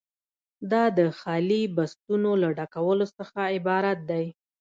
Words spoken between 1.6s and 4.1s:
بستونو له ډکولو څخه عبارت